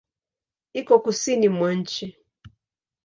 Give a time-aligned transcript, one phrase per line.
[0.73, 2.05] Iko Kusini mwa nchi.